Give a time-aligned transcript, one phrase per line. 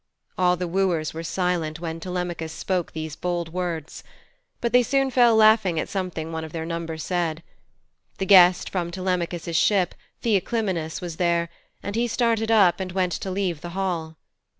[0.35, 4.03] All the wooers were silent when Telemachus spoke these bold words.
[4.59, 7.43] But soon they fell laughing at something one of their number said.
[8.17, 9.93] The guest from Telemachus' ship,
[10.23, 11.49] Theoclymenus, was there,
[11.83, 14.15] and he started up and went to leave the hall.